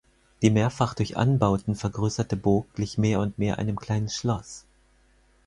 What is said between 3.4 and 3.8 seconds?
einem